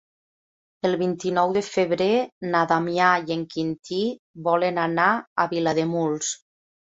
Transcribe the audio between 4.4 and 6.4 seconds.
volen anar a Vilademuls.